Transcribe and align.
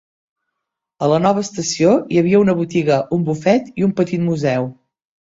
A 1.07 1.09
la 1.11 1.19
nova 1.25 1.43
estació 1.49 1.93
hi 2.15 2.21
havia 2.23 2.41
una 2.47 2.57
botiga, 2.65 3.01
un 3.19 3.31
bufet 3.31 3.73
i 3.83 3.89
un 3.91 3.97
petit 4.03 4.29
museu. 4.35 4.73